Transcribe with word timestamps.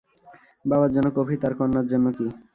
বাবার 0.65 0.91
জন্য 0.95 1.07
কফি, 1.17 1.35
তার 1.37 1.53
কন্যার 1.59 1.85
জন্য 1.91 2.05
কী? 2.17 2.27